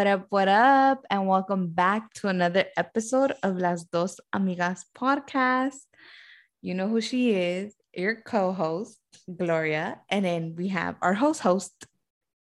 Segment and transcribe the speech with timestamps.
[0.00, 1.04] What up, what up.
[1.10, 5.76] And welcome back to another episode of Las Dos Amigas podcast.
[6.62, 10.00] You know who she is, your co host, Gloria.
[10.08, 11.84] And then we have our host, host.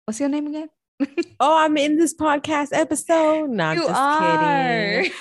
[0.05, 0.70] What's your name again?
[1.39, 3.52] oh, I'm in this podcast episode.
[3.52, 5.03] No, just are.
[5.03, 5.11] kidding.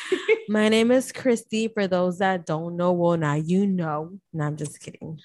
[0.48, 1.68] My name is Christy.
[1.68, 4.18] For those that don't know, well, now you know.
[4.32, 5.20] No, I'm just kidding.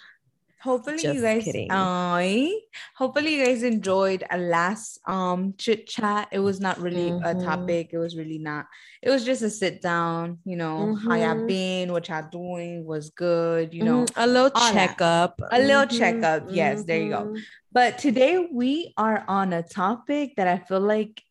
[0.63, 1.67] Hopefully you guys kidding.
[1.71, 2.51] Aye.
[2.95, 6.27] hopefully you guys enjoyed a last um chit chat.
[6.31, 7.43] It was not really a Mhm.
[7.45, 7.89] topic.
[7.93, 8.65] It was really not.
[9.01, 11.47] It was just a sit down, you know, how y'all Mhm.
[11.47, 14.05] been, what y'all doing was good, you know.
[14.05, 15.39] Mhm, a little checkup.
[15.51, 16.47] A little Mhm, checkup.
[16.51, 17.23] Yes, there you go.
[17.25, 17.43] mhm.
[17.71, 21.21] But today we are on a topic that I feel like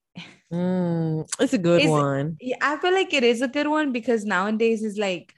[0.52, 2.36] Mm, it's a good one.
[2.40, 5.34] yeah, I feel like it is a good one because nowadays is like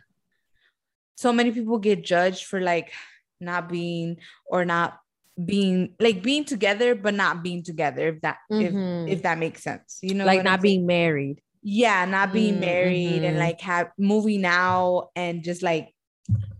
[1.16, 2.92] so many people get judged for like
[3.40, 4.98] not being or not
[5.42, 9.06] being like being together but not being together if that Mhm.
[9.06, 10.62] if if that makes sense you know like not I'm saying?
[10.62, 11.40] being married.
[11.62, 13.40] yeah not being Mm, married and mhm.
[13.40, 15.94] like have moving out and just like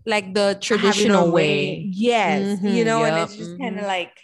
[0.05, 1.85] Like the traditional way.
[1.91, 3.87] yes you Mhm, know and it's just kind of mhm.
[3.87, 4.15] like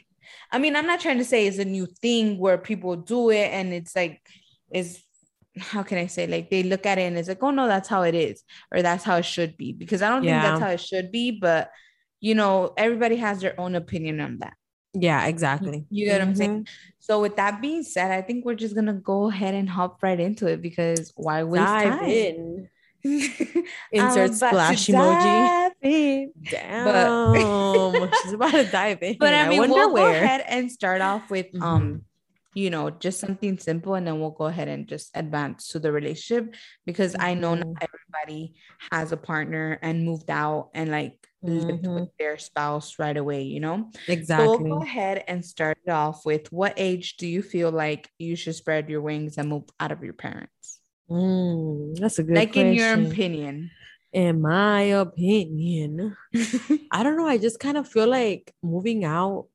[0.51, 3.51] i mean i'm not trying to say it's a new thing where people do it
[3.51, 4.21] and it's like
[4.73, 5.03] is
[5.59, 7.87] how can i say like they look at it and it's like oh no that's
[7.89, 10.69] how it is or that's how it should be because i don't think that's how
[10.69, 11.69] it should be but
[12.27, 12.53] you know
[12.85, 14.55] everybody has their own opinion on that
[15.07, 15.77] Yeah, exactly.
[15.95, 16.67] you get what i'm saying Mhm.
[17.07, 20.19] so with that being said i think we're just gonna go ahead and hop right
[20.27, 22.69] into it because why waste Dive time in.
[23.91, 25.71] Insert splash emoji.
[25.81, 26.31] in.
[26.49, 28.09] Damn.
[28.23, 29.17] She's about to dive in.
[29.19, 31.61] But I mean, wonder we'll go ahead and start off with Mhm.
[31.61, 31.85] um,
[32.55, 35.91] you know, just something simple, and then we'll go ahead and just advance to the
[35.91, 36.55] relationship
[36.85, 37.77] because I know not Mhm.
[37.81, 38.55] everybody
[38.91, 41.93] has a partner and moved out and like lived Mhm.
[41.93, 43.91] with their spouse right away, you know.
[43.93, 44.63] So Exactly.
[44.63, 48.35] we'll go ahead and start it off with what age do you feel like you
[48.35, 50.79] should spread your wings and move out of your parents?
[51.09, 53.69] Mm, that's a good like in your opinion.
[54.13, 56.15] In my opinion,
[56.91, 57.27] I don't know.
[57.27, 59.47] I just kind of feel like moving out,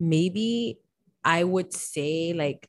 [0.00, 0.80] maybe
[1.28, 2.68] I would say like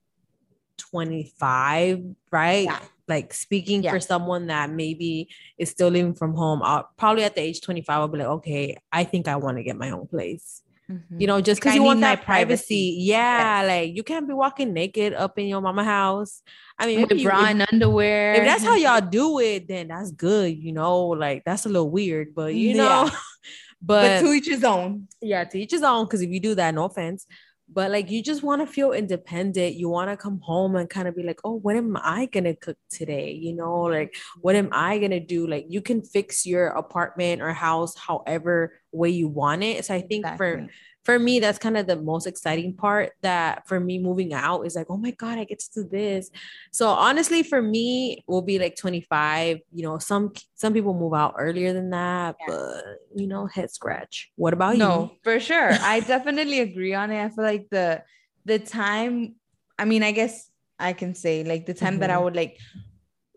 [0.77, 2.65] 25, right?
[2.65, 2.79] Yeah.
[3.07, 3.91] Like speaking Yeah.
[3.91, 7.99] for someone that maybe is still living from home, I'll probably at the age 25,
[7.99, 10.61] I'll be like, okay, I think I want to get my own place.
[10.91, 11.21] Mhm.
[11.21, 12.95] You know, just because you want that privacy.
[12.95, 12.97] privacy.
[13.13, 16.41] Yeah, like you can't be walking naked up in your mama house.
[16.77, 18.33] I mean, with bra and underwear.
[18.33, 21.07] if that's how y'all do it, then that's good, you know.
[21.09, 22.75] Like that's a little weird, but you Yeah.
[22.83, 23.03] know,
[23.81, 25.07] but but, to each his own.
[25.21, 26.05] yeah, to each his own.
[26.05, 27.27] Because if you do that, no offense,
[27.72, 29.75] but like you just want to feel independent.
[29.75, 32.56] You want to come home and kind of be like, oh, what am I gonna
[32.56, 33.31] cook today?
[33.31, 35.47] You know, like what am I gonna do?
[35.47, 39.85] Like you can fix your apartment or house however way you want it.
[39.85, 40.38] So I think Exactly.
[40.38, 40.68] for
[41.17, 44.87] me that's kind of the most exciting part that for me moving out is like
[44.89, 46.29] oh my god i get to do this
[46.71, 51.35] so honestly for me will be like 25 you know some some people move out
[51.39, 52.53] earlier than that Yeah.
[52.53, 52.83] but
[53.15, 54.79] you know head scratch what about you?
[54.79, 55.71] no, for sure.
[55.71, 57.23] I definitely agree on it.
[57.23, 58.03] I feel like the
[58.45, 59.35] the time,
[59.77, 60.49] I mean, I guess
[60.79, 62.23] I can say like the time that I Mhm.
[62.23, 62.57] would like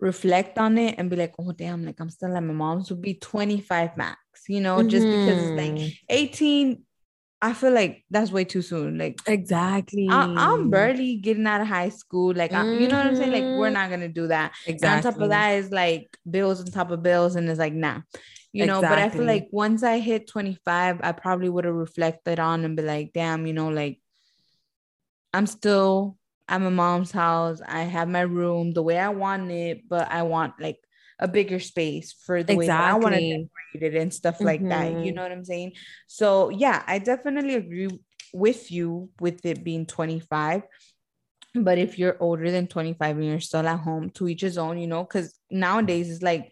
[0.00, 3.02] reflect on it and be like, oh damn, like I'm still at my mom's would
[3.02, 4.18] be 25 max,
[4.48, 5.96] you know, just because like Mhm.
[6.08, 6.82] 18.
[7.42, 8.98] I feel like that's way too soon.
[8.98, 12.34] Like exactly I, I'm barely getting out of high school.
[12.34, 13.32] Like, I, you know what I'm saying?
[13.32, 13.72] Like, we're Mhm.
[13.74, 14.52] not gonna do that.
[14.80, 17.74] And on top of that is like bills on top of bills, and it's like
[17.74, 18.00] nah,
[18.52, 18.82] you know.
[18.82, 22.76] But I feel like once I hit 25, I probably would have reflected on and
[22.76, 24.00] be like, damn, you know, like
[25.32, 27.60] I'm still at my mom's house.
[27.66, 30.78] I have my room the way I want it, but I want like
[31.22, 34.40] a bigger space for the way that I want to exactly decorate it and stuff
[34.40, 34.90] like that.
[35.04, 35.14] You Mhm.
[35.14, 35.72] know what I'm saying?
[36.06, 37.88] So yeah, I definitely agree
[38.34, 40.62] with you with it being 25.
[41.54, 44.78] But if you're older than 25 and you're still at home, to each his own,
[44.78, 46.50] you know, because nowadays it's like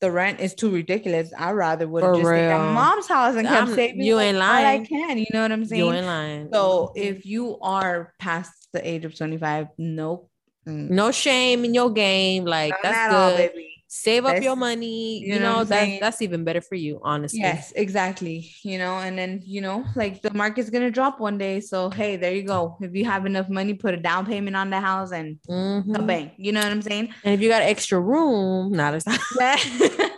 [0.00, 1.32] the rent is too ridiculous.
[1.38, 4.38] I rather would have just stayed at mom's house and kept I'm- saving you ain't
[4.38, 5.18] all I can.
[5.18, 5.84] You know what I'm saying?
[5.84, 10.28] you ain't lying So if you are past the age of 25, nope.
[10.66, 10.90] Mm.
[10.90, 13.71] no shame in your game like that's good all, baby.
[13.94, 17.40] Save up your money you you, know know, that's that's even better for you honestly
[17.40, 18.50] Yes, exactly.
[18.64, 21.60] You know, and then you know, like the market's gonna drop one day.
[21.60, 22.76] So hey, there you go.
[22.80, 26.06] If you have enough money, put a down payment on the house and Mhm.
[26.06, 26.30] bang.
[26.38, 27.12] You know what I'm saying?
[27.24, 29.04] and if you got extra room not as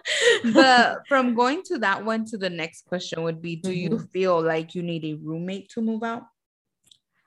[0.54, 4.10] but from going to that one to the next question would be do you Mhm.
[4.12, 6.22] feel like you need a roommate to move out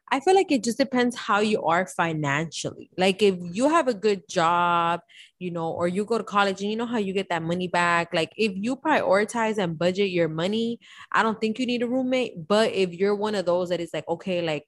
[0.10, 2.90] I feel like it just depends how you are financially.
[2.98, 5.02] Like if you have a good job,
[5.38, 7.68] you know, or you go to college and you know how you get that money
[7.68, 8.14] back.
[8.14, 10.80] Like if you prioritize and budget your money,
[11.12, 12.48] I don't think you need a roommate.
[12.48, 14.66] But if you're one of those that is like, okay, like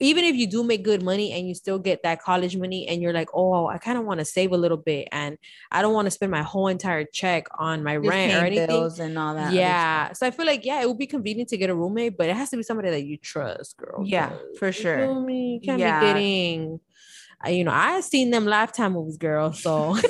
[0.00, 3.02] even if you do make good money and you still get that college money and
[3.02, 5.36] you're like, oh, I kind of want to save a little bit and
[5.70, 8.90] I don't want to spend my whole entire check on my Just rent or anything.
[9.00, 9.52] and all that.
[9.52, 10.12] Yeah.
[10.12, 12.36] So I feel like, yeah, it would be convenient to get a roommate, but it
[12.36, 14.02] has to be somebody that you trust, girl.
[14.04, 14.96] Yeah, for you sure.
[15.06, 15.54] feel me?
[15.54, 16.00] You can't Yeah.
[16.00, 16.80] be getting,
[17.46, 19.52] uh, you know, I've seen them lifetime movies, girl.
[19.52, 19.96] So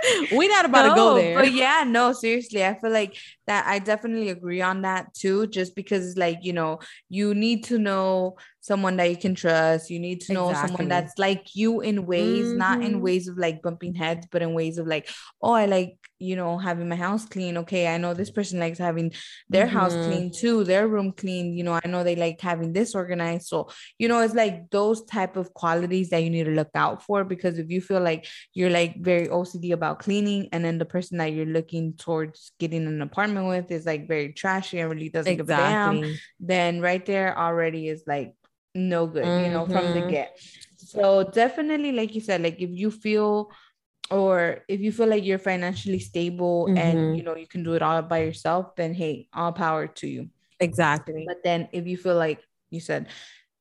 [0.30, 1.34] we not about to go there.
[1.38, 3.16] But yeah, no, seriously, I feel like
[3.46, 5.46] that I definitely agree on that too.
[5.48, 6.78] Just because, like, you know,
[7.08, 8.36] you need to know
[8.68, 9.90] someone that you can trust.
[9.90, 10.68] You need to know Exactly.
[10.68, 13.02] someone that's like you in ways, not in Mhm.
[13.02, 15.08] ways of like bumping heads, but in ways of like,
[15.42, 17.56] oh, I like, you know, having my house clean.
[17.58, 19.12] Okay, I know this person likes having
[19.48, 20.02] their house Mhm.
[20.04, 21.56] clean too, their room clean.
[21.56, 23.46] You know, I know they like having this organized.
[23.46, 23.68] So,
[23.98, 27.24] you know, it's like those type of qualities that you need to look out for
[27.24, 31.18] because if you feel like you're like very OCD about cleaning, and then the person
[31.18, 35.36] that you're looking towards getting an apartment with is like very trashy and really doesn't
[35.36, 36.00] give a damn,
[36.40, 38.34] then right there already is like
[38.74, 40.10] no good, you know, from the Mhm.
[40.10, 40.38] get.
[40.76, 43.50] So definitely, like you said, like if you feel
[44.10, 47.16] or if you feel like you're financially stable and Mhm.
[47.16, 50.30] you know you can do it all by yourself, then hey, all power to you.
[50.60, 51.24] Exactly.
[51.26, 53.08] But then if you feel like you said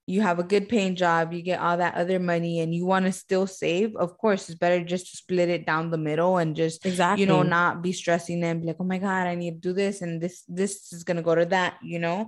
[0.10, 3.06] you have a good paying job, you get all that other money and you want
[3.06, 6.56] to still save, of course, it's better just to split it down the middle and
[6.56, 7.22] just Exactly.
[7.22, 9.74] you know not be stressing and be like, oh my God, I need to do
[9.74, 12.28] this and this this is gonna go to that, you know.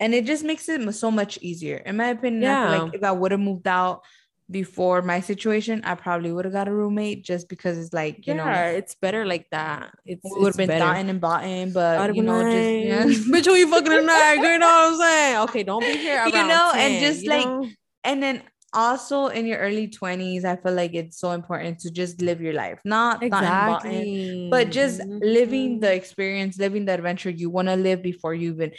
[0.00, 1.76] And it just makes it so much easier.
[1.78, 2.92] In my opinion, feel like Yeah.
[2.92, 4.02] if I would have moved out
[4.50, 8.34] before my situation, I probably would have got a roommate just because it's like, you
[8.34, 9.92] yeah, know, it's better like that.
[10.06, 13.04] It's we would have been thoughting and bought in, but you know, just yeah.
[13.32, 14.34] bitch, who you fucking tonight?
[14.36, 15.36] You know what I'm saying?
[15.48, 17.68] Okay, don't be here You know, and just, like, know?
[18.04, 18.42] and then
[18.74, 22.52] also in your early 20s i feel like it's so important to just live your
[22.52, 23.24] life not
[23.64, 24.06] bought in,
[24.50, 25.94] but just living the Mhm.
[25.94, 28.70] experience living the adventure you want to live before you even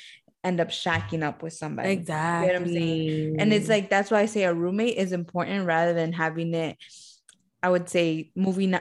[0.44, 2.48] end up shacking up with somebody exactly.
[2.48, 3.36] what I'm saying?
[3.40, 6.78] and it's like that's why i say a roommate is important rather than having it
[7.62, 8.78] i would say moving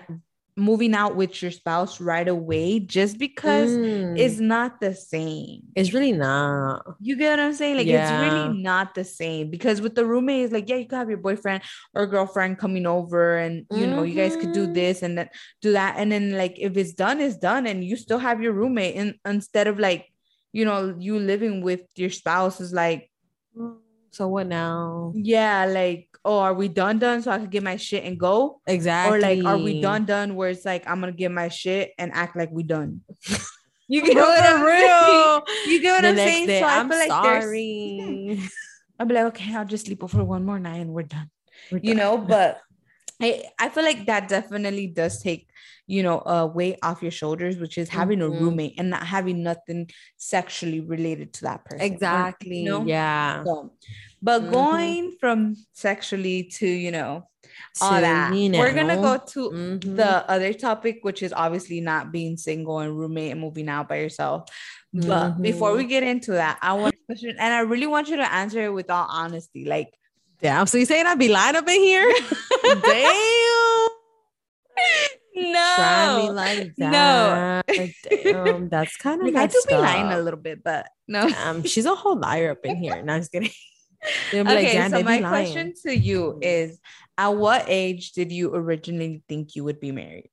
[0.56, 5.92] moving out with your spouse right away just because Mm, it's not the same it's
[5.94, 6.82] really not.
[7.00, 7.76] you get what I'm saying?
[7.76, 8.02] Like Yeah.
[8.02, 11.08] it's really not the same because with the roommate, it's like, yeah, you could have
[11.08, 11.62] your boyfriend
[11.94, 14.74] or girlfriend coming over and you know, you guys could do Mhm.
[14.74, 15.28] this and then
[15.62, 15.94] do that.
[15.98, 18.96] And then like if it's done, it's done, and you still have your roommate.
[18.96, 20.06] And instead of like,
[20.52, 23.10] you know, you living with your spouse is like,
[24.10, 25.12] So what now?
[25.14, 27.22] yeah, like, oh, are we done done?
[27.22, 28.60] So I could get my shit and go?
[28.66, 29.12] Exactly.
[29.12, 32.10] Or like, are we done done where it's like I'm gonna get my shit and
[32.12, 33.02] act like we done.
[33.88, 35.44] you get what I'm real.
[35.66, 36.46] You get what the I'm saying?
[36.46, 38.40] day, so I I'm feel like there's sorry.
[38.98, 41.30] I'll be like, okay, I'll just sleep over one more night and we're done.
[41.70, 42.02] We're You done.
[42.02, 42.60] know, but
[43.22, 45.48] I, I feel like that definitely does take,
[45.88, 48.40] you know, a weight off your shoulders, which is having a Mhm.
[48.40, 51.80] roommate and not having nothing sexually related to that person.
[51.80, 52.58] exactly.
[52.58, 52.84] you know?
[52.84, 53.42] Yeah.
[53.44, 53.72] So,
[54.22, 54.52] but Mhm.
[54.52, 57.24] going from sexually to, you know,
[57.80, 59.96] all To, that, you we're gonna go to mhm.
[59.96, 63.96] the other topic, which is obviously not being single and roommate and moving out by
[64.00, 64.48] yourself.
[64.92, 65.88] But before we Mhm.
[65.88, 68.72] get into that, I want a question, and I really want you to answer it
[68.72, 69.64] with all honesty.
[69.64, 69.88] Like,
[70.40, 70.66] Damn.
[70.68, 72.06] So you saying I'd be lying up in here?
[72.84, 73.88] damn,
[75.38, 77.60] no, Try me like No.
[78.02, 81.28] Damn, that's kind of like I do be lying a little bit, but no.
[81.44, 83.02] Um, she's a whole liar up in here.
[83.04, 83.50] No, I'm just kidding.
[84.32, 86.80] They'll like, Okay, so my question to you is:
[87.16, 90.30] At what age did you originally think you would be married?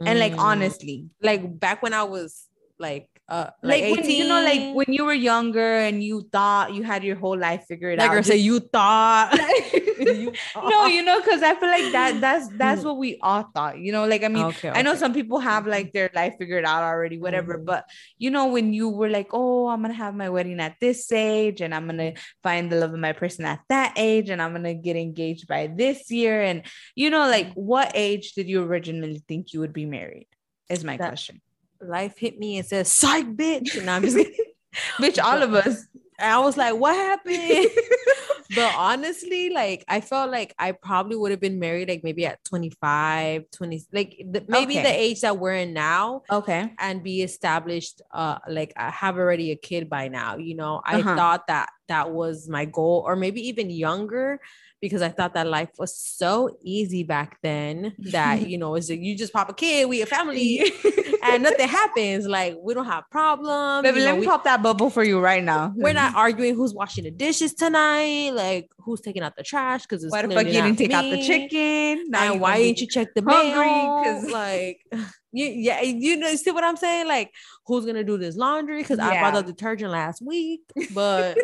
[0.00, 0.40] And like Mm.
[0.40, 2.46] honestly, like back when I was
[2.78, 6.74] like uh like, like, when you know, like when you were younger and you thought
[6.74, 8.14] you had your whole life figured out, like out.
[8.14, 9.32] girl say you thought
[9.98, 13.78] You- no, you know, because I feel like that that's that's what we all thought.
[13.78, 16.64] You know, like I mean, okay, I know some people have like their life figured
[16.64, 17.58] out already, whatever.
[17.58, 17.64] Mhm.
[17.64, 17.84] But
[18.18, 21.60] you know, when you were like, oh, I'm gonna have my wedding at this age,
[21.62, 24.74] and I'm gonna find the love of my person at that age, and I'm gonna
[24.74, 26.62] get engaged by this year, and
[26.94, 30.26] you know, like what age did you originally think you would be married?
[30.68, 31.40] Is my That- question.
[31.80, 34.16] Life hit me and said psych bitch and I'm just
[35.00, 35.86] bitch, all of us.
[36.18, 37.70] And I was like what happened
[38.54, 42.44] but honestly like I felt like I probably would have been married like maybe at
[42.44, 46.72] 25 20 like the, maybe the age that we're in now okay.
[46.78, 51.00] and be established uh like I have already a kid by now you know I
[51.00, 51.16] Uh-huh.
[51.16, 54.40] thought that that was my goal or maybe even younger
[54.80, 59.00] because I thought that life was so easy back then that you know it's like
[59.00, 60.60] you just pop a kid we a family
[61.22, 64.44] and nothing happens like we don't have problems Baby, you know, let me we- pop
[64.44, 65.72] that bubble for you right now.
[65.76, 70.04] we're not arguing who's washing the dishes tonight like who's taking out the trash because
[70.04, 72.10] it's Why the fuck you didn't take out the chicken?
[72.10, 74.02] Now and why didn't you check the hungry mail?
[74.04, 74.80] 'cause- like,
[75.34, 77.08] you, yeah, you know, see what I'm saying?
[77.08, 77.32] Like,
[77.66, 78.82] who's gonna do this laundry?
[78.82, 80.60] Because I bought the detergent last week,
[80.94, 81.36] but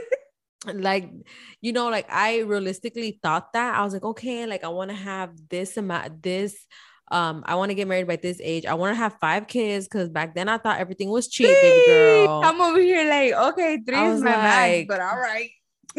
[0.75, 1.11] like
[1.63, 3.75] you know like i realistically thought that.
[3.75, 6.67] I was like okay like i want to have this amount this
[7.11, 8.67] um i want to get married by this age.
[8.67, 11.87] I want to have five kids because back then i thought everything was cheap baby
[11.87, 12.43] girl.
[12.45, 15.51] I'm over here like okay three is my max but all right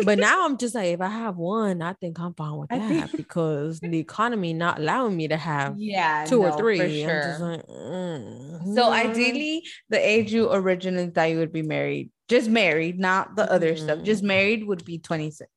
[0.06, 2.88] but now i'm just like if i have one i think i'm fine with that
[2.88, 7.38] think- because the economy not allowing me to have yeah two no, or three sure
[7.40, 8.92] like, mm, so mm.
[8.92, 13.76] ideally the age you originally thought you would be married just married not the other
[13.76, 14.06] stuff Mhm.
[14.06, 15.50] just married would be 26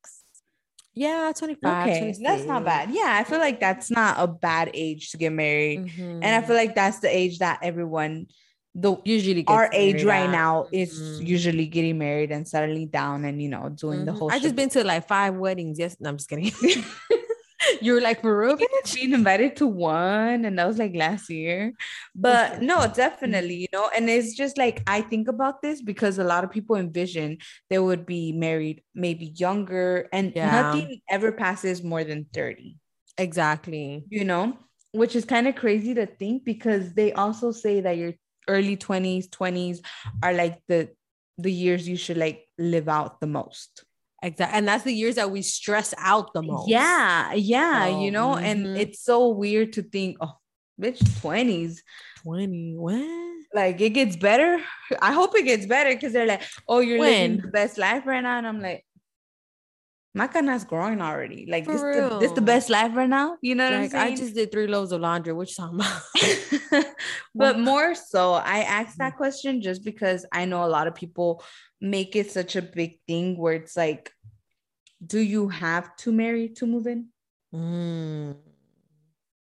[0.93, 5.11] yeah 25 okay that's not bad yeah i feel like that's not a bad age
[5.11, 6.19] to get married Mhm.
[6.23, 8.27] and i feel like that's the age that everyone
[8.75, 11.27] the usually gets our age right now is Mhm.
[11.27, 14.17] usually getting married and settling down and you know doing the Mhm.
[14.17, 15.79] whole I just been to like five weddings.
[15.79, 16.51] Yes, no, I'm just kidding.
[17.81, 18.57] you were like for real,
[18.93, 21.73] being invited to one and that was like last year
[22.13, 26.23] but no definitely you know and it's just like i think about this because a
[26.23, 27.37] lot of people envision
[27.69, 30.51] they would be married maybe younger and Yeah.
[30.51, 32.77] nothing ever passes more than 30
[33.17, 34.03] Exactly.
[34.09, 34.57] you know
[34.91, 38.13] which is kind of crazy to think because they also say that your
[38.47, 39.79] early 20s 20s
[40.23, 40.89] are like the
[41.37, 43.83] the years you should like live out the most
[44.23, 44.57] Exactly.
[44.57, 46.67] And that's the years that we stress out the most.
[46.67, 48.79] yeah yeah you know and mhm.
[48.79, 50.33] it's so weird to think oh
[50.81, 51.77] bitch 20s
[52.23, 52.75] 20.
[52.77, 53.45] When?
[53.53, 54.59] like it gets better
[55.01, 58.21] i hope it gets better because they're like oh you're living the best life right
[58.21, 58.83] now and i'm like
[60.15, 63.69] my cana's growing already like this the, this the best life right now you know
[63.69, 65.33] what Like I just did three loads of laundry.
[65.33, 66.85] What you talking about?
[67.35, 71.43] but more so i asked that question just because i know a lot of people
[71.81, 74.11] make it such a big thing where it's like
[75.05, 77.09] do you have to marry to move in
[77.53, 78.35] Mm.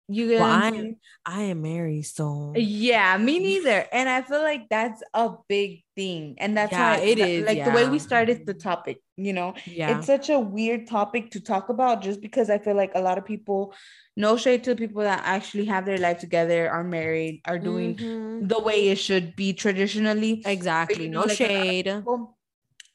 [0.07, 0.95] You get Well, I'm
[1.25, 3.85] I am married, so Yeah, me neither.
[3.91, 6.35] And I feel like that's a big thing.
[6.39, 9.53] And that's Yeah, why it is, like the way we started the topic, you know,
[9.65, 9.97] yeah.
[9.97, 13.17] it's such a weird topic to talk about just because I feel like a lot
[13.17, 13.73] of people,
[14.15, 17.95] no shade to the people that actually have their life together, are married, are doing
[17.95, 18.47] Mhm.
[18.47, 20.41] the way it should be traditionally.
[20.45, 21.09] exactly.
[21.09, 21.87] No like, shade.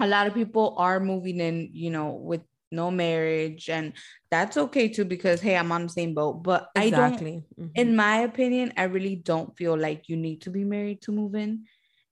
[0.00, 2.42] A lot of people are moving in, you know, with
[2.72, 3.92] no marriage, and
[4.30, 6.42] that's okay too because hey, I'm on the same boat.
[6.42, 7.44] But I don't Exactly.
[7.60, 7.70] Mhm.
[7.76, 11.34] in my opinion, I really don't feel like you need to be married to move
[11.34, 11.66] in.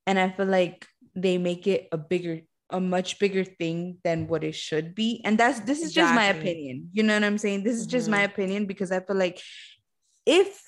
[0.06, 2.40] And I feel like they make it a bigger,
[2.70, 5.20] a much bigger thing than what it should be.
[5.24, 6.90] And that's this is just my opinion.
[6.92, 7.64] You know what I'm saying?
[7.64, 8.30] This is just my Mhm.
[8.32, 9.40] opinion because I feel like
[10.26, 10.60] if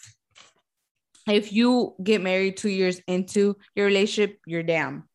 [1.28, 5.08] if you get married two years into your relationship, you're damn.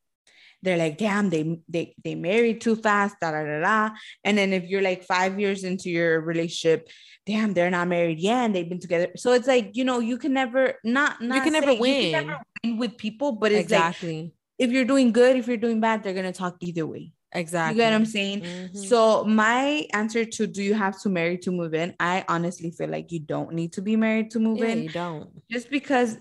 [0.63, 3.95] They're like, damn, they they they married too fast, da da da da.
[4.23, 6.89] And then if you're like five years into your relationship,
[7.25, 9.09] damn, they're not married yet and they've been together.
[9.17, 12.27] So it's like, you know, you can never not, not can never say- You can
[12.27, 14.33] never win with people, but it's like exactly.
[14.57, 17.13] if you're doing good, if you're doing bad, they're gonna talk either way.
[17.33, 17.75] exactly.
[17.75, 18.41] You get what I'm saying?
[18.41, 18.87] Mhm.
[18.89, 21.93] So my answer to do you have to marry to move in?
[21.99, 24.89] I honestly feel like you don't need to be married to move yeah, in you
[24.89, 25.29] don't.
[25.51, 26.17] just because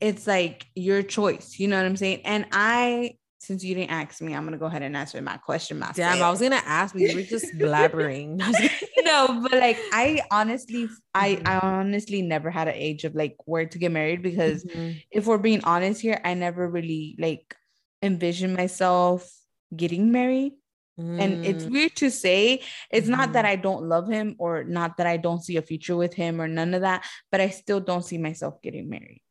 [0.00, 1.58] it's like your choice.
[1.60, 2.22] You know what I'm saying?
[2.24, 5.78] And I, since you didn't ask me, I'm gonna go ahead and answer my question
[5.78, 5.96] myself.
[5.96, 8.38] Damn, I was gonna ask, but you were just blabbering.
[9.04, 11.40] no, but like I honestly, I.
[11.44, 15.02] I honestly never had an age of like where to get married because Mhm.
[15.10, 17.54] if we're being honest here, I never really like
[18.02, 19.30] envisioned myself
[19.74, 20.52] getting married.
[20.98, 22.62] And it's Mm, weird to say.
[22.90, 23.48] It's not that Mhm.
[23.48, 26.48] I don't love him or not that I don't see a future with him or
[26.48, 29.22] none of that, but I still don't see myself getting married.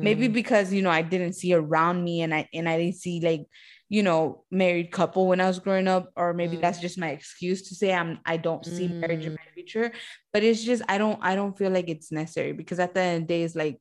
[0.00, 0.32] Maybe mhm.
[0.32, 3.46] because you know I didn't see around me and I and I didn't see like
[3.88, 6.60] you know married couple when I was growing up, or maybe Mm.
[6.60, 9.36] that's just my excuse to say I'm I don't see marriage in Mm.
[9.36, 9.92] my future.
[10.32, 13.22] But it's just I don't I don't feel like it's necessary because at the end
[13.22, 13.80] of the day, it's like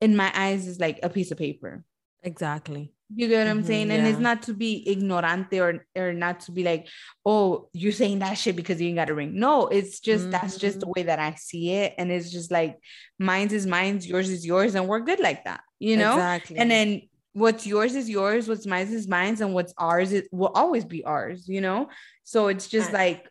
[0.00, 1.84] in my eyes, is like a piece of paper.
[2.22, 2.92] exactly.
[3.14, 3.90] You get what I'm Mhm, saying?
[3.90, 6.88] And it's not to be ignorante or or not to be like,
[7.26, 9.38] oh, you're saying that shit because you ain't got a ring.
[9.38, 11.94] No, it's just that's just the way that I see it.
[11.98, 12.78] And it's just like
[13.18, 16.12] mine's is mine's, yours is yours, and we're good like that, you know?
[16.12, 16.56] exactly.
[16.56, 17.02] And then
[17.32, 21.04] what's yours is yours, what's mine is mine, and what's ours it will always be
[21.04, 21.88] ours, you know?
[22.24, 23.28] So it's just I- like,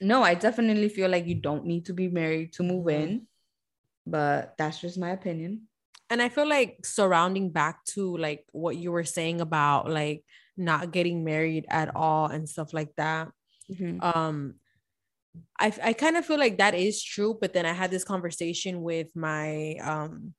[0.00, 3.02] no, I definitely feel like you don't need to be married to move Mhm.
[3.02, 3.26] in,
[4.06, 5.68] but that's just my opinion.
[6.12, 10.24] And I feel like surrounding back to like what you were saying about like
[10.56, 13.32] not getting married at all and stuff like that.
[13.70, 13.98] Mhm.
[14.04, 14.54] um
[15.58, 18.82] i i kind of feel like that is true but then i had this conversation
[18.82, 20.34] with my um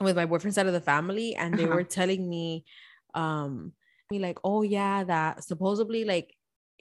[0.00, 1.76] with my boyfriend side of the family and they Uh-huh.
[1.76, 2.64] were telling me
[3.14, 3.72] um
[4.10, 6.34] me like oh yeah that supposedly like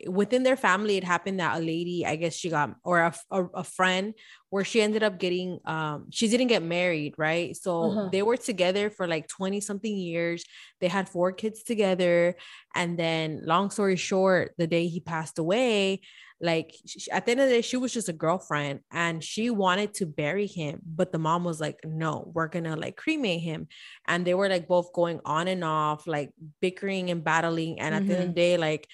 [0.07, 3.43] within their family it happened that a lady i guess she got or a, a,
[3.55, 4.13] a friend
[4.49, 8.09] where she ended up getting um she didn't get married right so uh-huh.
[8.11, 10.45] they were together for like 20 something years
[10.79, 12.35] they had four kids together
[12.75, 16.01] and then long story short the day he passed away
[16.41, 19.49] like she, at the end of the day she was just a girlfriend and she
[19.49, 23.67] wanted to bury him but the mom was like no we're gonna like cremate him
[24.07, 28.01] and they were like both going on and off like bickering and battling and at
[28.01, 28.07] mm-hmm.
[28.09, 28.53] the end of the mm-hmm.
[28.53, 28.87] day like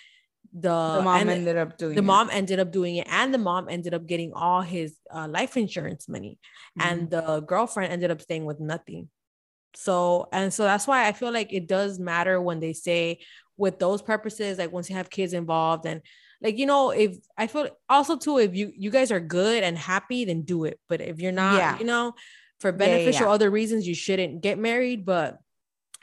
[0.58, 2.06] the, the mom ended up doing the it.
[2.06, 5.58] mom ended up doing it and the mom ended up getting all his uh, life
[5.58, 6.40] insurance money
[6.80, 6.90] mm-hmm.
[6.90, 9.10] and the girlfriend ended up staying with nothing
[9.76, 13.20] so and so that's why i feel like it does matter when they say
[13.58, 16.02] with those purposes like once you have kids involved and
[16.42, 19.78] like you know if i feel also too if you you guys are good and
[19.78, 21.78] happy then do it but if you're not yeah.
[21.78, 22.14] you know
[22.62, 25.38] for beneficial yeah, yeah, other reasons you shouldn't get married but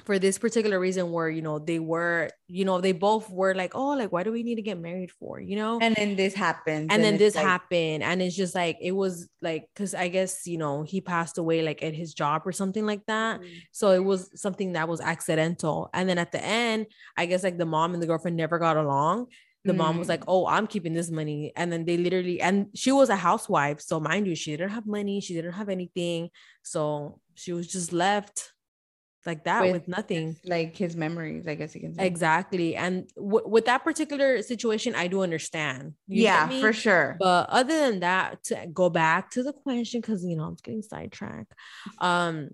[0.05, 3.75] for this particular reason where you know they were you know they both were like
[3.75, 5.41] oh like why do we need to get married for?
[5.41, 5.79] You know?
[5.81, 8.93] And then this happened and, and then this like- happened and it's just like it
[8.93, 12.53] was like because i guess you know he passed away like at his job or
[12.53, 13.41] something like that.
[13.41, 13.55] Mm-hmm.
[13.71, 15.91] so it was something that was accidental.
[15.95, 18.77] And then at the end i guess like the mom and the girlfriend never got
[18.77, 19.27] along.
[19.65, 20.25] The mom was like, mm.
[20.27, 24.01] "Oh, I'm keeping this money," and then they literally and she was a housewife, so
[24.01, 26.31] mind you, she didn't have money, she didn't have anything,
[26.65, 28.52] so she was just left
[29.27, 30.37] like that with, with, nothing.
[30.45, 32.07] like his memories i guess you can say.
[32.07, 35.95] Exactly and w- with that particular situation i do understand.
[36.07, 37.17] Yeah for sure.
[37.19, 40.83] But other than that to go back to the question because you know i'm getting
[40.83, 41.53] sidetracked
[41.99, 42.51] um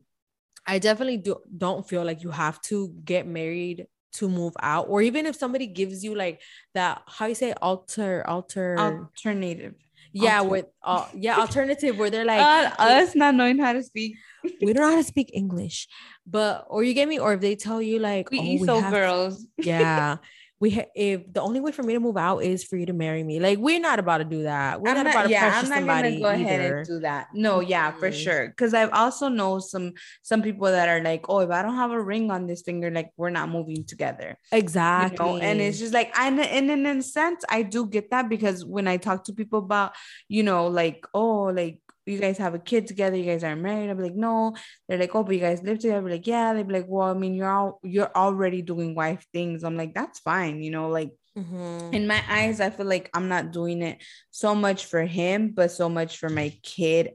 [0.66, 5.02] i definitely do don't feel like you have to get married to move out or
[5.02, 6.40] even if somebody gives you like
[6.74, 9.74] that how you say alter alter alternative
[10.12, 13.82] yeah Alter- with uh, yeah alternative where they're like uh, us not knowing how to
[13.82, 14.16] speak.
[14.62, 15.88] we don't know how to speak english
[16.26, 19.46] but or you get me or if they tell you like we oh, so girls.
[19.58, 20.18] Yeah
[20.60, 22.92] we ha- if the only way for me to move out is for you to
[22.92, 25.30] marry me like we're not about to do that we're I'm not, not about to
[25.30, 26.42] yeah i'm not gonna go either.
[26.42, 28.00] ahead and do that no yeah mm-hmm.
[28.00, 31.62] for sure because i've also know some some people that are like oh if i
[31.62, 35.38] don't have a ring on this finger like we're not moving together exactly you know?
[35.38, 38.88] and it's just like and, and in a sense i do get that because when
[38.88, 39.92] i talk to people about
[40.28, 41.78] you know like oh like
[42.08, 43.96] you guys have a kid together, you guys are married.
[43.96, 44.54] Be like, no.
[44.88, 46.02] They're like, oh, but you guys live together.
[46.02, 46.54] Be like, yeah.
[46.54, 49.64] They'd be like, well, I mean, you're all you're already doing wife things.
[49.64, 51.94] I'm like, that's fine, you know, like mm-hmm.
[51.94, 55.70] in my eyes, I feel like I'm not doing it so much for him, but
[55.70, 57.14] so much for my kid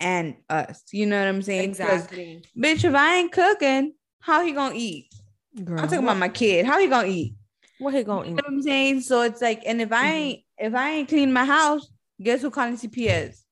[0.00, 0.82] and us.
[0.92, 1.70] You know what I'm saying?
[1.70, 2.44] Exactly.
[2.56, 5.06] Bitch, if I ain't cooking, how he gonna eat?
[5.62, 6.66] Girl, I'm talking about my kid.
[6.66, 7.34] How he gonna eat?
[7.78, 8.44] What he gonna you know eat?
[8.44, 9.00] what I'm saying?
[9.02, 10.14] So it's like, and if I mm-hmm.
[10.14, 11.88] ain't if I ain't clean my house,
[12.20, 13.43] guess who calling CPS?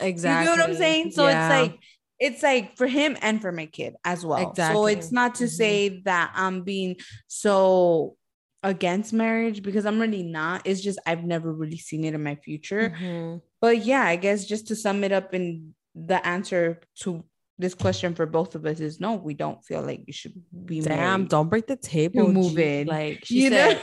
[0.00, 0.50] Exactly.
[0.50, 1.12] You know what I'm saying?
[1.12, 1.46] So yeah.
[1.46, 1.80] it's like
[2.18, 4.50] it's like for him and for my kid as well.
[4.50, 4.74] Exactly.
[4.74, 5.50] So it's not to mm-hmm.
[5.50, 6.96] say that I'm being
[7.28, 8.16] so
[8.62, 10.62] against marriage because I'm really not.
[10.64, 12.90] It's just I've never really seen it in my future.
[12.90, 13.38] Mm-hmm.
[13.60, 17.24] But yeah, I guess just to sum it up in the answer to
[17.58, 20.80] this question for both of us is no, we don't feel like you should be
[20.80, 22.28] Damn, don't break the table.
[22.28, 22.86] Move in.
[22.86, 23.80] Like she you said,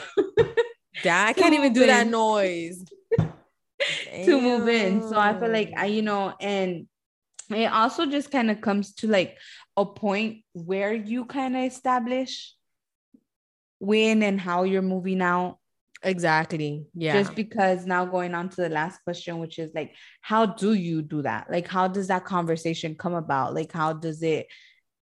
[1.03, 2.83] Dad, I can't even do that noise
[4.25, 5.01] to move in.
[5.07, 6.87] So I feel like I, you know, and
[7.49, 9.37] it also just kind of comes to like
[9.77, 12.53] a point where you kind of establish
[13.79, 15.57] when and how you're moving out.
[16.03, 16.85] Exactly.
[16.93, 17.13] Yeah.
[17.13, 21.01] Just because now going on to the last question, which is like, how do you
[21.01, 21.49] do that?
[21.49, 23.53] Like, how does that conversation come about?
[23.53, 24.47] Like, how does it,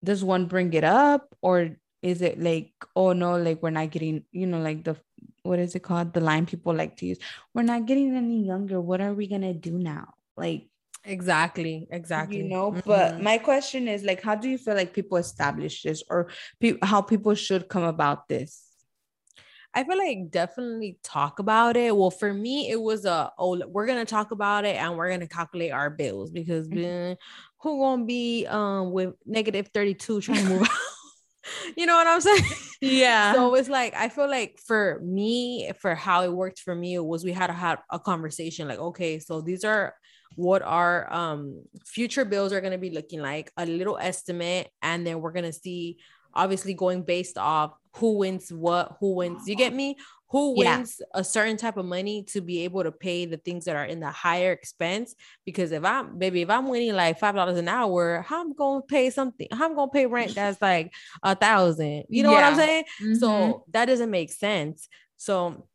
[0.02, 4.24] does one bring it up or is it like, oh no, like we're not getting,
[4.32, 4.96] you know, like the
[5.42, 6.12] what is it called?
[6.12, 7.18] The line people like to use.
[7.54, 8.80] We're not getting any younger.
[8.80, 10.14] What are we gonna do now?
[10.36, 10.68] Like
[11.04, 12.38] exactly, exactly.
[12.38, 12.80] You know, mm-hmm.
[12.86, 16.28] but my question is like, how do you feel like people establish this, or
[16.60, 18.66] pe- how people should come about this?
[19.72, 21.96] I feel like definitely talk about it.
[21.96, 25.28] Well, for me, it was a oh, we're gonna talk about it and we're gonna
[25.28, 27.12] calculate our bills because mm-hmm.
[27.60, 30.68] who gonna be um with negative 32 trying to move out?
[31.76, 32.44] you know what I'm saying?
[32.80, 33.34] Yeah.
[33.34, 37.24] So it's like I feel like for me, for how it worked for me, was
[37.24, 39.94] we had to have a conversation like, okay, so these are
[40.36, 45.06] what our um future bills are going to be looking like, a little estimate, and
[45.06, 45.98] then we're going to see
[46.34, 49.48] obviously going based off who wins what, who wins.
[49.48, 49.96] You get me?
[50.30, 51.20] Who wins yeah.
[51.20, 54.00] a certain type of money to be able to pay the things that are in
[54.00, 55.14] the higher expense
[55.44, 58.82] because if i'm baby if i'm winning like five dollars an hour how i'm gonna
[58.82, 62.36] pay something how i'm gonna pay rent that's like a thousand you know yeah.
[62.36, 63.14] what i'm saying mm-hmm.
[63.14, 65.66] so that doesn't make sense so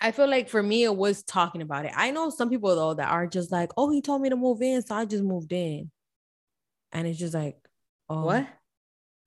[0.00, 1.92] I feel like for me, it was talking about it.
[1.94, 4.62] I know some people though that are just like, oh, he told me to move
[4.62, 5.90] in, so I just moved in.
[6.92, 7.56] And it's just like,
[8.08, 8.46] oh, what?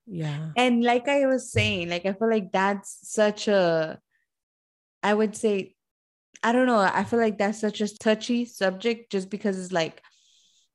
[0.06, 0.50] Yeah.
[0.56, 4.00] And like I was saying, like I feel like that's such a
[5.02, 5.74] I would say
[6.42, 6.78] I don't know.
[6.78, 10.02] I feel like that's such a touchy subject just because it's like,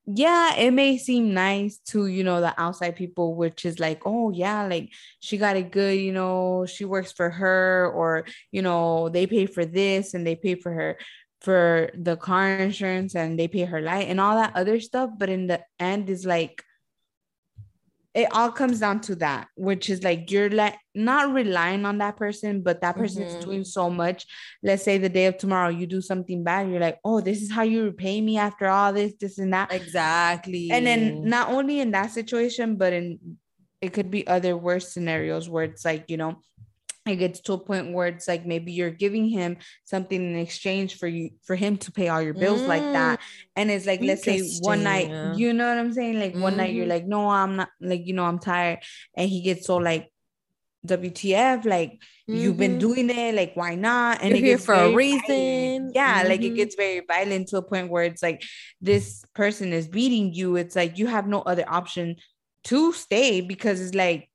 [0.06, 4.32] yeah, it may seem nice to, you know, the outside people, which is like, oh,
[4.32, 9.10] yeah, like she got it good, you know, she works for her, or, you know,
[9.10, 10.98] they pay for this and they pay for her
[11.42, 15.10] for the car insurance and they pay her light and all that other stuff.
[15.18, 16.64] But in the end, is like,
[18.18, 22.18] it all comes down to that, which is like you're like not relying on that
[22.18, 23.46] person, but that person is mm-hmm.
[23.46, 24.26] doing so much.
[24.64, 27.52] Let's say the day of tomorrow you do something bad, you're like, oh, this is
[27.52, 29.72] how you repay me after all this, this and that.
[29.72, 30.72] Exactly.
[30.72, 33.38] And then not only in that situation, but in
[33.82, 36.42] it could be other worse scenarios where it's like, you know,
[37.08, 40.98] it gets to a point where it's like maybe you're giving him something in exchange
[40.98, 43.24] for you for him to pay all your bills mm, like that mm.
[43.56, 45.34] and it's like let's say one night yeah.
[45.36, 46.42] you know what i'm saying like mm-hmm.
[46.42, 46.92] one night you're mm-hmm.
[46.92, 48.80] like no i'm not like you know i'm tired
[49.16, 50.12] and he gets so like
[50.86, 52.36] WTF, like mm-hmm.
[52.36, 52.80] you've been mm-hmm.
[52.80, 54.22] doing it, like why not?
[54.22, 55.22] And You're here for a reason.
[55.28, 55.96] Violent.
[55.96, 56.30] Yeah, mm-hmm.
[56.30, 58.42] like it gets very violent to a point where it's like
[58.80, 60.56] this person is beating you.
[60.56, 62.16] It's like you have no other option
[62.66, 64.30] to stay because it's like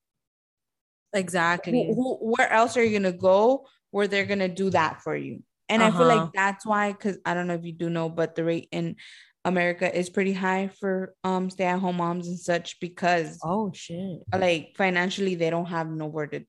[1.15, 1.87] Exactly.
[1.87, 5.43] Who, who, where else are you gonna go where they're gonna do that for you?
[5.69, 5.95] And uh-huh.
[5.95, 6.31] I feel like uh-huh.
[6.35, 8.97] that's why, because I don't know if you do know, but the rate in
[9.45, 15.35] America is pretty high for um stay-at-home moms and such because oh shit, like financially
[15.35, 16.45] they don't have nowhere to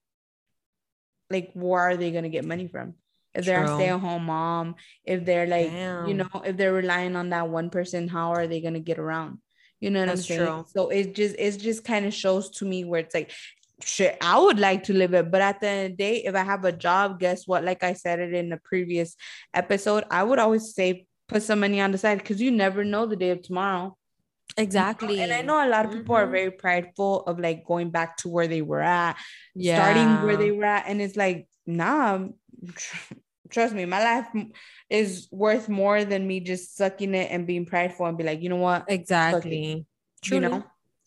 [1.29, 2.93] like where are they gonna get money from?
[3.33, 3.73] If they're True.
[3.73, 6.07] a stay-at-home mom, if they're like, Damn.
[6.07, 9.39] you know, if they're relying on that one person, how are they gonna get around?
[9.79, 10.45] You know what That's I'm saying?
[10.45, 10.65] True.
[10.67, 13.31] So it just it just kind of shows to me where it's like
[13.85, 15.31] shit, I would like to live it.
[15.31, 17.63] But at the end of the day, if I have a job, guess what?
[17.63, 19.15] Like I said it in the previous
[19.53, 23.05] episode, I would always say put some money on the side because you never know
[23.05, 23.97] the day of tomorrow.
[24.57, 25.21] Exactly.
[25.21, 26.27] And I know a lot of people mm-hmm.
[26.27, 29.17] are very prideful of like going back to where they were at,
[29.55, 29.77] yeah.
[29.77, 30.85] starting where they were at.
[30.87, 32.27] And it's like, nah,
[33.49, 34.27] trust me, my life
[34.89, 38.49] is worth more than me just sucking it and being prideful and be like, you
[38.49, 38.85] know what?
[38.89, 39.85] Exactly.
[40.21, 40.35] True.
[40.35, 40.63] You know?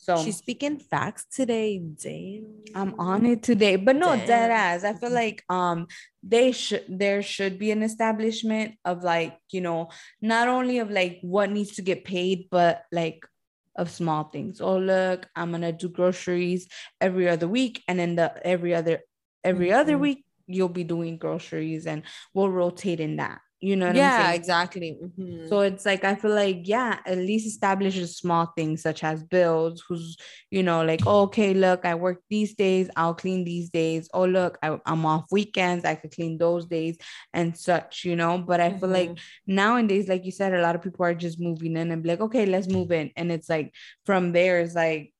[0.06, 1.80] So she's speaking facts today.
[1.80, 2.44] Damn.
[2.76, 3.74] I'm on it today.
[3.74, 4.26] But no, Damn.
[4.28, 4.84] dead ass.
[4.84, 5.88] I feel like um
[6.22, 9.90] they should there should be an establishment of like, you know,
[10.22, 13.26] not only of like what needs to get paid, but like
[13.74, 14.60] of small things.
[14.60, 16.68] Oh, look, I'm gonna do groceries
[17.00, 19.00] every other week, and then the every other
[19.42, 19.80] every mm-hmm.
[19.80, 24.98] other week you'll be doing groceries and we'll rotate in that you know yeah exactly
[25.02, 25.48] mm-hmm.
[25.48, 29.82] so it's like i feel like yeah at least establishes small things such as bills
[29.88, 30.16] who's
[30.50, 34.26] you know like oh, okay look i work these days i'll clean these days oh
[34.26, 36.98] look I, am off weekends i could clean those days
[37.32, 38.78] and such you know but i mm-hmm.
[38.78, 39.54] feel like mm-hmm.
[39.54, 42.20] nowadays like you said a lot of people are just moving in and be like
[42.20, 43.72] okay let's move in and it's like
[44.04, 45.14] from there is like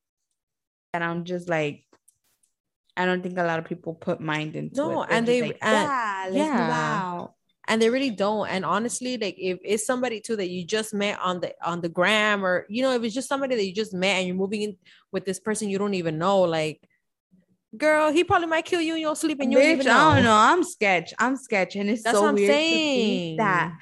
[0.92, 1.82] and i'm just like
[2.98, 4.94] I don't think a lot of people put mind into no, it.
[4.94, 7.26] No, and they like, yeah, yeah
[7.68, 11.18] and they really don't and honestly like if it's somebody too that you just met
[11.20, 13.94] on the on the gram or you know if it's just somebody that you just
[13.94, 14.76] met and you're moving in
[15.12, 16.80] with this person you don't even know like
[17.76, 19.92] girl he probably might kill you in your sleep and you don't even know.
[19.92, 23.36] I don't know I'm sketch I'm sketch and it's That's so weird saying.
[23.36, 23.76] that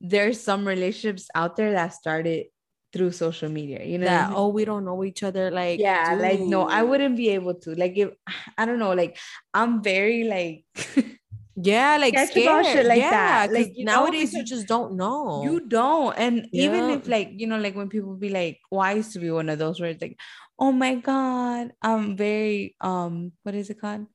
[0.00, 2.46] there's some relationships out there that started
[2.92, 6.22] through social media you know that oh we don't know each other like yeah dude.
[6.22, 8.10] like no i wouldn't be able to like if
[8.58, 9.18] i don't know like
[9.52, 10.64] i'm very like
[11.60, 15.60] yeah like scared shit like yeah, that like nowadays know, you just don't know you
[15.60, 16.64] don't and yeah.
[16.64, 19.30] even if like you know like when people be like well i used to be
[19.30, 20.16] one of those words like
[20.58, 24.06] oh my god i'm very um what is it called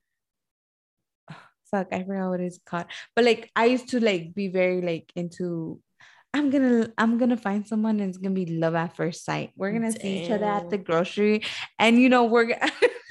[1.69, 5.11] fuck i forgot what it's called but like i used to like be very like
[5.15, 5.81] into
[6.35, 9.51] I'm gonna I'm gonna find someone and it's gonna be love at first sight.
[9.55, 10.01] We're gonna Damn.
[10.01, 11.43] see each other at the grocery,
[11.77, 12.71] and you know we're gonna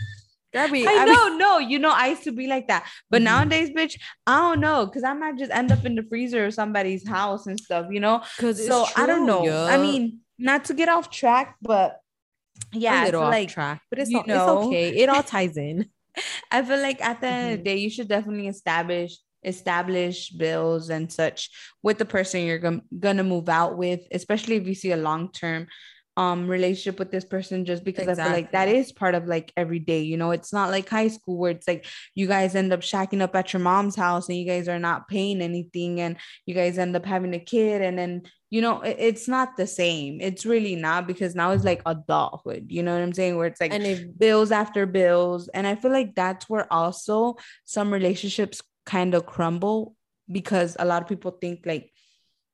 [0.53, 3.19] Gabby, I, I know, mean, no, you know, I used to be like that, but
[3.19, 3.25] mm-hmm.
[3.25, 6.55] nowadays, bitch, I don't know, cause I might just end up in the freezer of
[6.55, 8.23] somebody's house and stuff, you know.
[8.39, 9.45] Cause so true, I don't know.
[9.45, 9.65] Yeah.
[9.65, 11.99] I mean, not to get off track, but
[12.73, 14.89] yeah, a little off like, track, but it's all, know, it's okay.
[14.97, 15.87] It all ties in.
[16.51, 17.35] I feel like at the mm-hmm.
[17.35, 17.65] end of the mm-hmm.
[17.65, 21.51] day, you should definitely establish establish bills and such
[21.83, 25.33] with the person you're g- gonna move out with, especially if you see a long
[25.33, 25.67] term
[26.17, 28.23] um relationship with this person just because exactly.
[28.23, 30.31] I feel like that is part of like every day, you know.
[30.31, 33.53] It's not like high school where it's like you guys end up shacking up at
[33.53, 37.07] your mom's house and you guys are not paying anything and you guys end up
[37.07, 40.21] having a kid and then you know it, it's not the same.
[40.21, 43.37] It's really not because now it's like adulthood, you know what I'm saying?
[43.37, 45.49] Where it's like and if bills after bills.
[45.49, 49.97] And I feel like that's where also some relationships kind of crumble
[50.31, 51.91] because a lot of people think like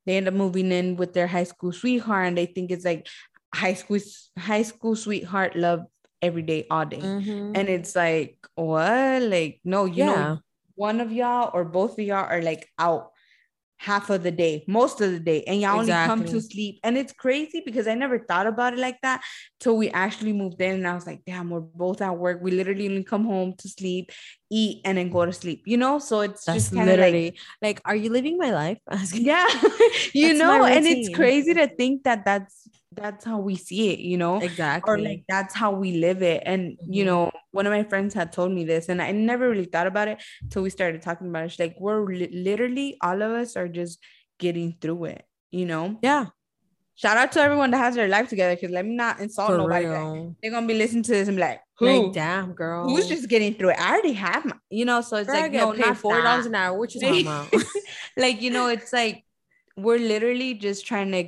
[0.08, 3.06] they end up moving in with their high school sweetheart and they think it's like
[3.54, 3.98] high school
[4.38, 5.84] high school sweetheart love
[6.20, 7.52] every day all day mm-hmm.
[7.54, 10.14] and it's like what like no you yeah.
[10.14, 10.38] know
[10.74, 13.10] one of y'all or both of y'all are like out
[13.78, 16.12] half of the day, most of the day, and y'all Exactly.
[16.12, 16.80] only come to sleep.
[16.82, 19.22] And it's crazy because I never thought about it like that
[19.60, 20.74] till we actually moved in.
[20.74, 22.40] And I was like, damn, we're both at work.
[22.42, 24.10] We literally only come home to sleep,
[24.50, 26.00] eat, and then go to sleep, you know?
[26.00, 28.78] So it's That's just kind of literally like, like, are you living my life?
[29.14, 29.46] yeah,
[30.12, 32.68] you know, and it's crazy to think that that's
[33.00, 34.36] that's how we see it, you know?
[34.42, 34.92] exactly.
[34.92, 37.06] or like that's how we live it and you Mhm.
[37.06, 40.06] know one of my friends had told me this and i never really thought about
[40.08, 40.18] it
[40.50, 43.68] till we started talking about it She's like we're li- literally all of us are
[43.68, 43.98] just
[44.38, 46.26] getting through it you know yeah,
[46.94, 49.56] shout out to everyone that has their life together because let me not insult for
[49.58, 49.86] nobody
[50.42, 52.84] they're gonna be listening to this and be like who Like, damn, girl.
[52.84, 55.52] who's just getting through it i already have my you know so it's Girl, like
[55.52, 56.78] no not four dollars an hour.
[56.78, 57.52] What you talking about?
[58.16, 59.24] like you know it's like
[59.76, 61.24] we're literally just trying to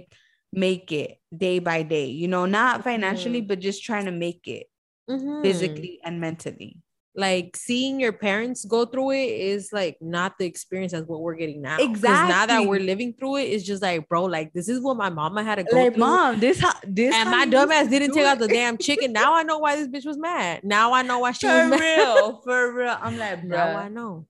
[0.53, 3.49] make it day by day you know not financially Mhm.
[3.49, 4.67] but just trying to make it
[5.09, 5.43] Mhm.
[5.43, 6.77] physically and mentally
[7.17, 11.35] like seeing your parents go through it is like not the experience as what we're
[11.35, 11.77] getting now.
[11.81, 12.29] Exactly.
[12.29, 15.11] Now that we're living through it, it's just like, bro, like this is what my
[15.11, 15.99] mama had to go like through.
[15.99, 18.47] mom this how this and my you dumb used ass to didn't take out the
[18.47, 19.13] damn chicken.
[19.13, 20.63] Now I know why this bitch was mad.
[20.63, 21.81] Now I know why she was for mad.
[21.99, 24.27] real for real i'm like Now I know.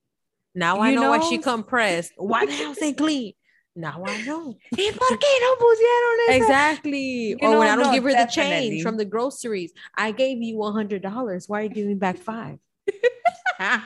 [0.54, 2.12] Now I You know, why she compressed.
[2.16, 3.35] Why the house ain't clean?
[3.76, 4.56] Now I know.
[4.76, 6.42] ¿Y por qué no pusieron?
[6.42, 7.28] Exactly.
[7.30, 10.12] You oh, or when I don't no, give her the change from the groceries, I
[10.12, 11.48] gave you one hundred dollars.
[11.48, 12.59] Why are you giving back five?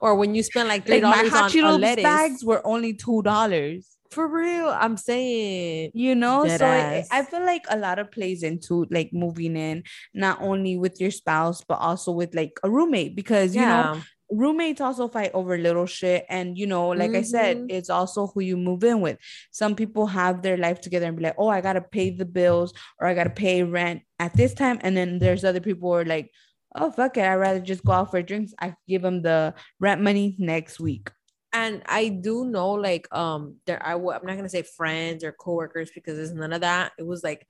[0.00, 2.02] Or when you spend like three like my dollars hot on Cheetos lettuce.
[2.02, 5.90] bags were only two dollars For real, I'm saying.
[5.94, 7.08] you know so ass.
[7.10, 11.10] i feel like a lot of plays into like moving in not only with your
[11.10, 14.00] spouse but also with like a roommate because you know yeah.
[14.30, 17.66] Roommates also fight over little shit and you know like i said Mhm.
[17.68, 19.18] it's also who you move in with
[19.50, 22.72] some people have their life together and be like oh i gotta pay the bills
[23.00, 26.04] or i gotta pay rent at this time and then there's other people who are
[26.04, 26.30] like
[26.76, 30.00] oh fuck it i'd rather just go out for drinks i give them the rent
[30.00, 31.10] money next week
[31.52, 35.32] and I do know like um there I w- I'm not gonna say friends or
[35.32, 36.92] coworkers because there's none of that.
[36.96, 37.44] It was like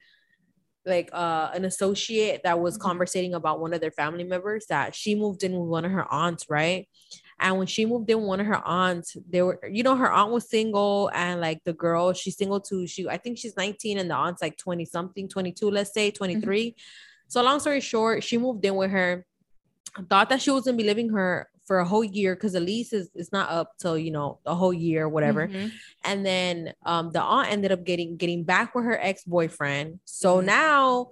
[0.87, 2.81] like uh an associate that was Mhm.
[2.81, 6.11] conversating about one of their family members that she moved in with one of her
[6.13, 6.89] aunts, right?
[7.39, 10.13] And when she moved in with one of her aunts, they were, you know, her
[10.13, 12.87] aunt was single and like the girl, she's single too.
[12.87, 16.77] She, I think she's 19 and the aunt's like 20 something, 22, let's say 23.
[17.29, 19.27] So long story short, she moved in with her,
[20.09, 22.93] thought that she was gonna be living her for a whole year because the lease
[22.93, 25.47] is, is not up till you know a whole year, or whatever.
[25.47, 25.71] Mhm.
[26.03, 30.01] and then um the aunt ended up getting getting back with her ex-boyfriend.
[30.05, 30.45] So Mhm.
[30.47, 31.11] now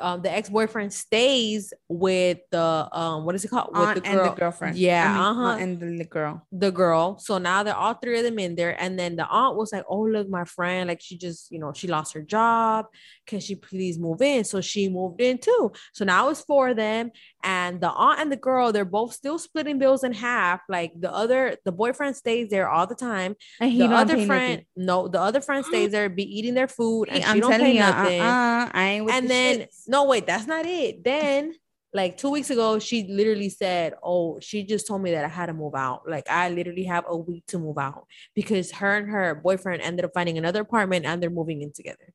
[0.00, 2.68] um the ex-boyfriend stays with the
[3.00, 3.68] um what is it called?
[3.72, 4.76] With aunt and the girlfriend.
[4.78, 5.56] Yeah I mean, uh-huh.
[5.62, 6.34] and the, the girl.
[6.64, 7.18] The girl.
[7.18, 8.74] So now they're all three of them in there.
[8.82, 11.72] And then the aunt was like oh look my friend like she just you know
[11.78, 12.86] she lost her job.
[13.26, 14.44] Can she please move in?
[14.44, 15.72] So she moved in too.
[15.92, 17.10] So now it's four of them
[17.42, 21.12] and the aunt and the girl they're both still splitting bills in half like the
[21.12, 25.20] other the boyfriend stays there all the time and he the other friend, no, the
[25.20, 27.80] other friend stays there, be eating their food, and I'm she don't telling pay you,
[27.80, 28.20] nothing.
[28.22, 29.88] uh-uh, I ain't with and the then, shits.
[29.88, 31.04] no, wait, that's not it.
[31.04, 31.54] Then,
[31.92, 35.46] like two weeks ago, she literally said, "Oh, she just told me that I had
[35.46, 36.08] to move out.
[36.08, 40.04] Like I literally have a week to move out because her and her boyfriend ended
[40.04, 42.12] up finding another apartment and they're moving in together."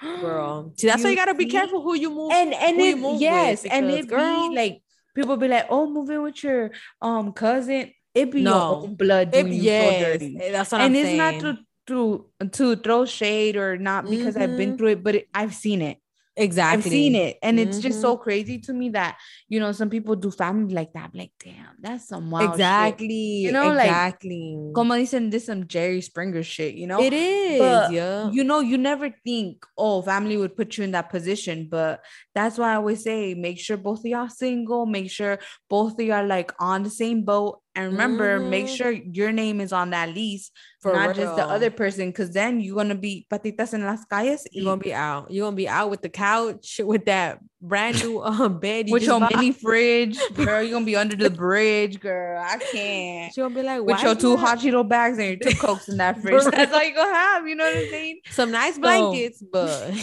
[0.00, 1.50] Girl, see, that's why you gotta be see?
[1.50, 2.30] careful who you move.
[2.32, 4.82] and and you it move yes and it girl- be like
[5.14, 6.70] people be like oh moving with your
[7.02, 8.50] um cousin it be No.
[8.50, 11.18] your own blood It- doing you yes, so dirty that's what and I'm it's saying.
[11.18, 11.58] not to
[11.88, 14.78] to to throw shade or not because I've been Mhm.
[14.78, 15.98] through it but it, I've seen it
[16.38, 16.78] exactly.
[16.78, 18.22] I've seen it and it's just so mm-hmm.
[18.22, 21.76] crazy to me that you know some people do family like that I'm like damn
[21.80, 22.54] that's some wild shit.
[22.54, 23.14] exactly.
[23.14, 24.56] You know, like, exactly.
[24.74, 28.30] como dicen this some Jerry Springer shit you know It is, But, yeah.
[28.30, 31.68] you know, you never think, oh, family would put you in that position.
[31.70, 35.98] But that's why I always say, make sure both of y'all single, make sure both
[35.98, 37.60] of y'all like on the same boat.
[37.78, 38.76] And remember, make Mhm.
[38.76, 40.50] sure your name is on that lease,
[40.82, 44.46] For not just the other person, because then you're gonna be patitas en las calles
[44.50, 45.30] You're gonna be out.
[45.30, 48.88] You're gonna be out with the couch with that brand new um bed.
[48.88, 49.34] You with your bought.
[49.36, 50.60] mini fridge, girl.
[50.62, 52.42] You're gonna be under the bridge, girl.
[52.44, 53.34] I can't.
[53.36, 55.98] Gonna be like, With your two that?" hot Cheeto bags and your two cokes in
[55.98, 56.44] that fridge.
[56.50, 57.46] That's all you gonna have.
[57.46, 58.20] You know what I'm saying?
[58.30, 59.94] some nice So- blankets, but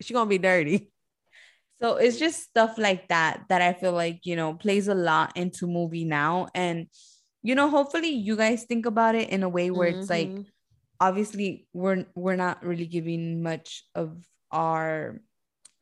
[0.00, 0.90] she gonna be dirty.
[1.82, 5.36] So it's just stuff like that that I feel like, you know, plays a lot
[5.36, 6.48] into movie now.
[6.54, 6.86] And,
[7.42, 10.46] you know, hopefully you guys think about it in a way where it's like Mhm.
[11.00, 15.20] obviously we're we're not really giving much of our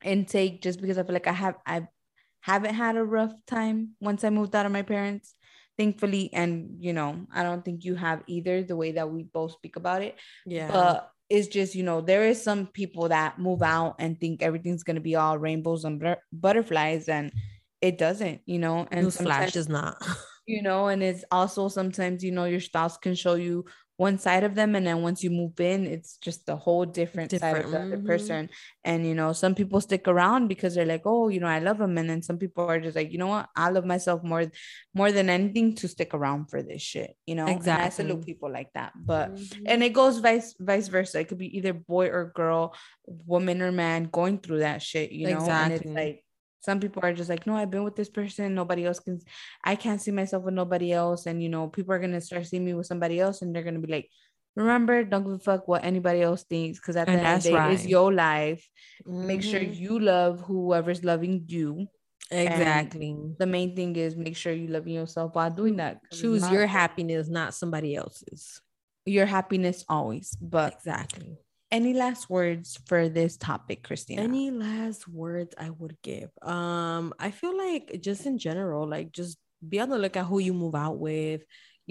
[0.05, 1.89] intake just because I feel like I have I
[2.41, 5.35] haven't had a rough time once I moved out of my parents,
[5.79, 6.31] thankfully.
[6.33, 9.77] And you know, I don't think you have either the way that we both speak
[9.77, 10.69] about it yeah.
[10.69, 14.83] but it's just you know there is some people that move out and think everything's
[14.83, 17.33] going to be all rainbows and butterflies and
[17.81, 19.97] it doesn't you know and Newsflash is not.
[20.47, 23.65] you know and it's also sometimes you know your spouse can show you
[24.03, 27.31] one side of them and then once you move in it's just a whole different,
[27.31, 27.57] different.
[27.57, 27.93] side of the mm-hmm.
[27.93, 28.51] other person
[28.85, 31.81] and you know some people stick around because they're like oh you know i love
[31.81, 34.45] him and then some people are just like you know what i love myself more
[34.93, 38.27] more than anything to stick around for this shit you know exactly and i salute
[38.27, 39.63] people like that but mm-hmm.
[39.67, 42.75] and it goes vice vice versa it could be either boy or girl
[43.07, 45.77] woman or man going through that shit you know exactly.
[45.77, 46.25] and it's like
[46.63, 49.21] some people are just like no i've been with this person nobody else can
[49.65, 52.65] i can't see myself with nobody else and you know people are gonna start seeing
[52.65, 54.09] me with somebody else and they're gonna be like
[54.55, 57.49] remember don't give a fuck what anybody else thinks because at the end of the
[57.51, 57.73] day right.
[57.73, 58.69] it's your life
[59.07, 59.27] mm-hmm.
[59.27, 59.83] make sure mm-hmm.
[59.83, 61.87] you love whoever's loving you
[62.31, 66.49] exactly and the main thing is make sure you love yourself while doing that choose
[66.51, 68.61] your happiness not somebody else's
[69.05, 71.37] your happiness always but exactly
[71.73, 74.23] any last words for this topic christina?
[74.23, 76.31] Any last words i would give?
[76.43, 80.53] Um i feel like just in general like just be on the lookout who you
[80.53, 81.43] move out with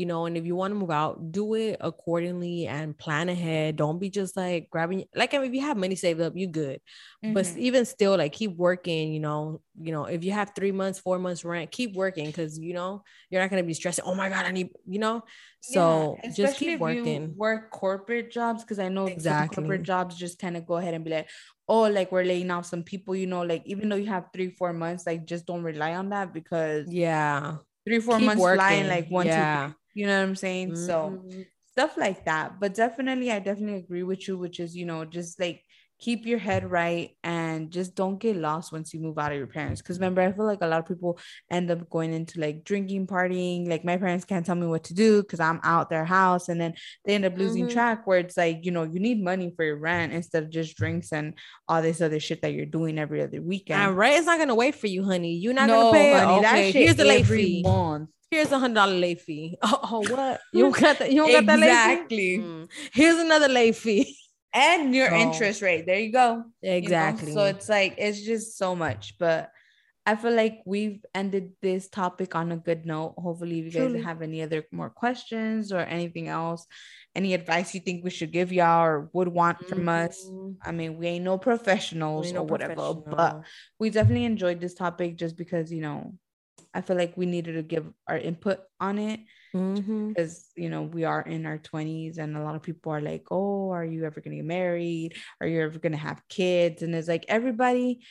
[0.02, 3.76] you know and if you want to move out do it accordingly and plan ahead
[3.76, 6.50] don't be just like grabbing like I mean, if you have money saved up you're
[6.50, 6.82] good
[7.24, 7.34] mm-hmm.
[7.36, 10.98] but even still like keep working you know you know if you have three months
[10.98, 14.16] four months rent keep working because you know you're not going to be stressing oh
[14.16, 15.24] my god i need you know
[15.62, 20.40] so yeah, just keep working work corporate jobs because i know exactly corporate jobs just
[20.40, 21.30] kind of go ahead and be like
[21.70, 24.50] oh like we're laying off some people you know like even though you have three
[24.50, 28.58] four months like just don't rely on that because yeah three four keep months working.
[28.58, 29.68] flying like one yeah.
[29.68, 30.72] two you know what I'm saying?
[30.72, 30.86] Mm-hmm.
[30.86, 31.24] So
[31.72, 32.60] stuff like that.
[32.60, 35.64] But definitely, I definitely agree with you, which is, you know, just like
[36.02, 39.48] keep your head right and just don't get lost once you move out of your
[39.48, 39.82] parents.
[39.82, 43.06] Because remember, I feel like a lot of people end up going into like drinking,
[43.08, 43.70] partying.
[43.70, 46.60] Like my parents can't tell me what to do because I'm out their house, and
[46.60, 46.74] then
[47.06, 47.74] they end up losing mm-hmm.
[47.74, 48.08] track.
[48.08, 51.14] Where it's like you know you need money for your rent instead of just drinks
[51.14, 51.36] and
[51.68, 53.82] all this other shit that you're doing every other weekend.
[53.82, 55.36] And rent is not gonna wait for you, honey.
[55.36, 56.14] You're not no, gonna pay.
[56.14, 57.62] Honey, okay, that shit here's the late fee.
[57.62, 59.58] Month here's a hundred dollar late fee.
[59.62, 60.40] Oh, oh, what?
[60.54, 61.12] You don't got that?
[61.12, 62.38] You don't got that exactly.
[62.40, 62.70] Mm.
[62.94, 64.18] Here's another late fee.
[64.54, 65.18] And your oh.
[65.18, 65.86] interest rate.
[65.86, 66.44] There you go.
[66.62, 67.30] Exactly.
[67.30, 67.42] You know?
[67.42, 69.18] So it's like it's just so much.
[69.18, 69.52] But
[70.06, 73.14] I feel like we've ended this topic on a good note.
[73.18, 74.02] Hopefully, if you guys Truly.
[74.02, 76.66] have any other more questions or anything else,
[77.16, 79.70] any advice you think we should give y'all or would want mm-hmm.
[79.70, 80.26] from us.
[80.26, 80.68] Mm-hmm.
[80.68, 83.06] I mean, we ain't no professionals ain't no or whatever, professional.
[83.06, 83.44] but
[83.80, 86.16] we definitely enjoyed this topic just because, you know,
[86.74, 89.20] I feel like we needed to give our input on it
[89.54, 90.10] mm-hmm.
[90.10, 93.26] because you know we are in our 20s and a lot of people are like
[93.32, 96.82] oh are you ever going to get married are you ever going to have kids
[96.82, 98.02] and it's like everybody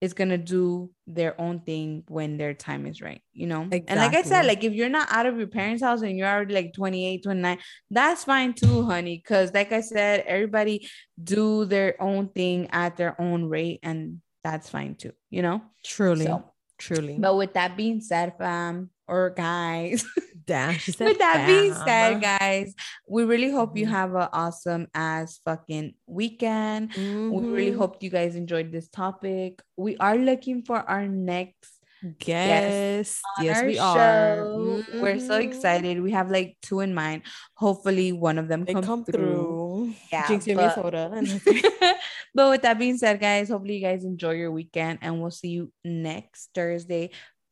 [0.00, 3.86] is going to do their own thing when their time is right you know exactly.
[3.88, 6.28] and like i said like if you're not out of your parents house and you're
[6.28, 7.58] already like 28 29
[7.90, 10.88] that's fine too honey because like i said everybody
[11.22, 16.24] do their own thing at their own rate and that's fine too you know truly
[16.24, 17.18] so, Truly.
[17.18, 20.06] But with that being said, fam or guys,
[20.46, 22.72] damn, with that being said, guys,
[23.08, 23.94] we really hope you mm-hmm.
[23.94, 26.92] have an awesome ass fucking weekend.
[26.92, 27.30] Mm-hmm.
[27.32, 27.80] We really mm-hmm.
[27.80, 29.60] hope you guys enjoyed this topic.
[29.76, 31.80] We are looking for our next
[32.20, 33.20] guest.
[33.40, 33.82] yes, we show.
[33.82, 34.36] are.
[34.46, 35.00] Mm-hmm.
[35.02, 36.00] We're so excited.
[36.00, 37.22] We have like two in mind.
[37.54, 39.92] Hopefully, one of them come, come through.
[39.92, 39.94] through.
[40.12, 40.82] Yeah, but,
[42.34, 45.48] but with that being said, guys, hopefully you guys enjoy your weekend, and we'll see
[45.48, 47.10] you next Thursday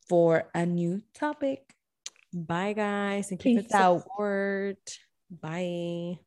[0.08, 1.74] for a new topic.
[2.32, 4.78] Bye, guys, and keep Peace it support.
[5.30, 5.40] Out.
[5.40, 6.18] Bye.